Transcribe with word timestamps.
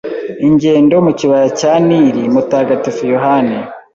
Ingendo 0.47 0.95
mu 1.05 1.11
Kibaya 1.19 1.47
cya 1.59 1.73
Nili 1.87 2.23
Mutagatifu 2.33 3.01
Yohani 3.13 3.57